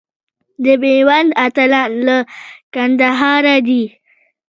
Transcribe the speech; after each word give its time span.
د 0.63 0.65
میوند 0.81 1.29
اتلان 1.45 1.91
له 2.05 2.17
کندهاره 2.73 3.55
دي. 3.67 3.83